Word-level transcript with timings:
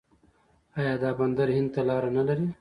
آیا 0.77 0.93
دا 1.03 1.09
بندر 1.19 1.47
هند 1.57 1.69
ته 1.73 1.81
لاره 1.87 2.09
نلري؟ 2.15 2.47